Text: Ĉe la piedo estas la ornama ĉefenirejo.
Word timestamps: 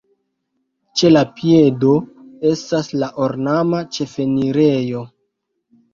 Ĉe 1.01 1.11
la 1.11 1.21
piedo 1.41 1.93
estas 2.53 2.89
la 3.03 3.13
ornama 3.27 3.85
ĉefenirejo. 3.99 5.07